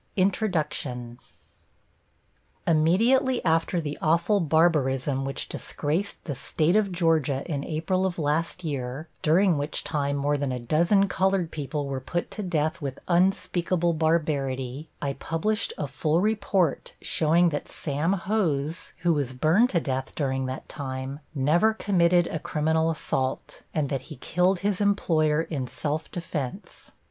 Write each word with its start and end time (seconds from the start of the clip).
]+INTRODUCTION+ 0.15 1.19
Immediately 2.65 3.45
after 3.45 3.79
the 3.79 3.99
awful 4.01 4.39
barbarism 4.39 5.25
which 5.25 5.47
disgraced 5.47 6.17
the 6.23 6.33
State 6.33 6.75
of 6.75 6.91
Georgia 6.91 7.43
in 7.45 7.63
April 7.63 8.07
of 8.07 8.17
last 8.17 8.63
year, 8.63 9.09
during 9.21 9.59
which 9.59 9.83
time 9.83 10.15
more 10.17 10.37
than 10.37 10.51
a 10.51 10.57
dozen 10.57 11.07
colored 11.07 11.51
people 11.51 11.85
were 11.87 11.99
put 12.01 12.31
to 12.31 12.41
death 12.41 12.81
with 12.81 12.97
unspeakable 13.07 13.93
barbarity, 13.93 14.89
I 15.03 15.13
published 15.13 15.71
a 15.77 15.85
full 15.85 16.19
report 16.19 16.95
showing 16.99 17.49
that 17.49 17.69
Sam 17.69 18.13
Hose, 18.13 18.93
who 19.03 19.13
was 19.13 19.33
burned 19.33 19.69
to 19.69 19.79
death 19.79 20.15
during 20.15 20.47
that 20.47 20.67
time, 20.67 21.19
never 21.35 21.75
committed 21.75 22.25
a 22.25 22.39
criminal 22.39 22.89
assault, 22.89 23.61
and 23.71 23.87
that 23.89 24.01
he 24.09 24.15
killed 24.15 24.61
his 24.61 24.81
employer 24.81 25.41
in 25.43 25.67
self 25.67 26.09
defense. 26.09 26.91